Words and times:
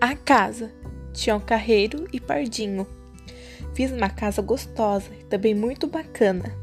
A 0.00 0.14
casa 0.14 0.72
tinha 1.12 1.34
um 1.34 1.40
carreiro 1.40 2.06
e 2.12 2.20
pardinho. 2.20 2.86
Fiz 3.74 3.90
uma 3.90 4.08
casa 4.08 4.40
gostosa 4.40 5.10
e 5.12 5.24
também 5.24 5.56
muito 5.56 5.88
bacana. 5.88 6.54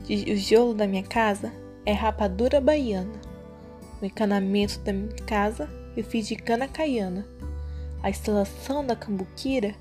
O 0.00 0.04
tijolo 0.04 0.74
da 0.74 0.86
minha 0.86 1.02
casa 1.02 1.50
é 1.86 1.94
rapadura 1.94 2.60
baiana. 2.60 3.18
O 4.02 4.04
encanamento 4.04 4.80
da 4.80 4.92
minha 4.92 5.16
casa 5.26 5.66
eu 5.96 6.04
fiz 6.04 6.28
de 6.28 6.36
cana 6.36 6.68
caiana. 6.68 7.26
A 8.02 8.10
instalação 8.10 8.84
da 8.84 8.94
cambuquira, 8.94 9.74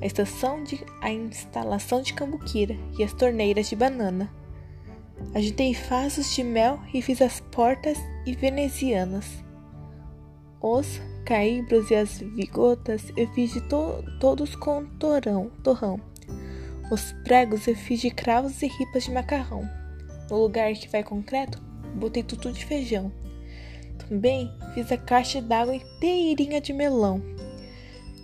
a, 0.00 0.06
estação 0.06 0.62
de, 0.62 0.86
a 1.00 1.10
instalação 1.10 2.00
de 2.00 2.14
cambuquira 2.14 2.76
e 2.96 3.02
as 3.02 3.12
torneiras 3.12 3.68
de 3.68 3.74
banana. 3.74 4.32
Agitei 5.34 5.74
fasos 5.74 6.32
de 6.32 6.44
mel 6.44 6.78
e 6.94 7.02
fiz 7.02 7.20
as 7.20 7.40
portas 7.40 7.98
e 8.24 8.36
venezianas. 8.36 9.26
Os 10.60 11.00
caibros 11.24 11.90
e 11.90 11.94
as 11.94 12.18
vigotas 12.18 13.12
eu 13.16 13.26
fiz 13.34 13.52
de 13.52 13.60
to 13.62 14.04
todos 14.20 14.54
com 14.54 14.84
torão, 14.98 15.50
torrão. 15.62 16.00
Os 16.90 17.12
pregos 17.24 17.66
eu 17.66 17.74
fiz 17.74 18.00
de 18.00 18.10
cravos 18.10 18.62
e 18.62 18.66
ripas 18.66 19.04
de 19.04 19.10
macarrão. 19.10 19.68
No 20.30 20.38
lugar 20.38 20.72
que 20.74 20.88
vai 20.88 21.02
concreto, 21.02 21.60
botei 21.94 22.22
tutu 22.22 22.52
de 22.52 22.64
feijão. 22.64 23.10
Também 23.98 24.52
fiz 24.74 24.92
a 24.92 24.96
caixa 24.96 25.40
d'água 25.40 25.74
inteirinha 25.74 26.60
de 26.60 26.72
melão. 26.72 27.22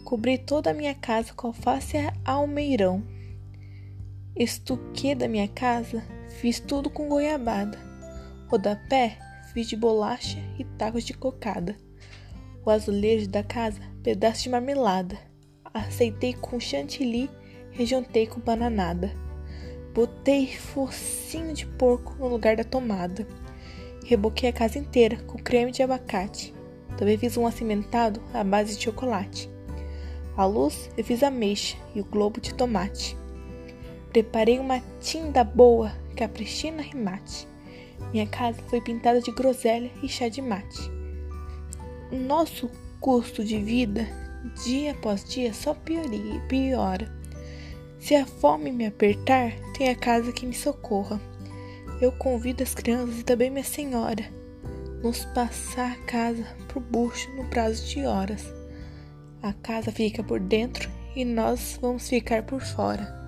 Cobri 0.05 0.37
toda 0.37 0.71
a 0.71 0.75
minha 0.75 0.95
casa 0.95 1.33
com 1.33 1.49
alface 1.49 1.97
almeirão. 2.25 3.03
Estuque 4.37 5.15
da 5.15 5.27
minha 5.27 5.49
casa, 5.49 6.03
fiz 6.41 6.61
tudo 6.61 6.91
com 6.91 7.09
goiabada. 7.09 7.79
Rodapé, 8.49 9.19
fiz 9.53 9.69
de 9.69 9.77
bolacha 9.77 10.39
e 10.59 10.65
tacos 10.65 11.05
de 11.05 11.15
cocada. 11.15 11.77
O 12.65 12.71
azulejo 12.71 13.29
da 13.29 13.43
casa, 13.43 13.81
pedaço 14.03 14.43
de 14.43 14.51
marmelada. 14.51 15.19
Aceitei 15.73 16.35
com 16.35 16.61
chantilly, 16.61 17.31
rejuntei 17.71 18.27
com 18.27 18.39
bananada. 18.39 19.11
Botei 19.95 20.47
focinho 20.47 21.55
de 21.55 21.65
porco 21.65 22.15
no 22.19 22.29
lugar 22.29 22.57
da 22.57 22.65
tomada. 22.65 23.27
Reboquei 24.05 24.51
a 24.51 24.53
casa 24.53 24.79
inteira 24.79 25.17
com 25.27 25.39
creme 25.39 25.73
de 25.73 25.83
abacate. 25.83 26.55
Também 26.99 27.17
fiz 27.17 27.37
um 27.37 27.47
acimentado 27.47 28.21
à 28.35 28.45
base 28.45 28.77
de 28.77 28.85
chocolate. 28.85 29.51
A 30.37 30.45
luz 30.45 30.91
eu 30.99 31.05
fiz 31.05 31.23
ameixa 31.23 31.77
e 31.95 32.01
o 32.01 32.05
globo 32.05 32.41
de 32.41 32.53
tomate. 32.55 33.17
Preparei 34.13 34.59
uma 34.59 34.83
tinta 35.01 35.43
boa, 35.43 35.93
caprichina 36.15 36.83
e 36.83 36.95
mate. 36.95 37.49
Minha 38.13 38.27
casa 38.27 38.61
foi 38.69 38.81
pintada 38.81 39.21
de 39.21 39.33
groselha 39.33 39.91
e 40.03 40.09
chá 40.09 40.29
de 40.29 40.43
mate. 40.43 41.00
Nosso 42.11 42.71
custo 43.01 43.45
de 43.45 43.59
vida, 43.59 44.07
dia 44.65 44.93
após 44.93 45.25
dia, 45.25 45.55
só 45.55 45.75
piora. 46.49 47.13
Se 47.99 48.15
a 48.15 48.27
fome 48.27 48.73
me 48.73 48.87
apertar, 48.87 49.53
tem 49.77 49.89
a 49.91 49.95
casa 49.95 50.33
que 50.33 50.47
me 50.47 50.55
socorra 50.55 51.21
eu 52.01 52.11
convido 52.11 52.63
as 52.63 52.75
crianças 52.75 53.21
e 53.21 53.25
também 53.25 53.51
minha 53.51 53.65
senhora 53.65 54.25
nos 55.03 55.25
passar 55.27 55.93
a 55.93 56.05
casa 56.05 56.45
pro 56.69 56.81
bucho 56.81 57.31
no 57.37 57.45
prazo 57.47 57.87
de 57.87 58.07
horas. 58.07 58.45
A 59.43 59.53
casa 59.53 59.93
fica 59.93 60.23
por 60.23 60.41
dentro 60.41 60.91
e 61.15 61.25
nós 61.25 61.79
vamos 61.81 62.09
ficar 62.09 62.43
por 62.43 62.61
fora. 62.61 63.20